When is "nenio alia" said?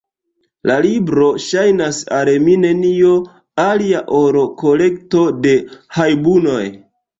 2.63-4.03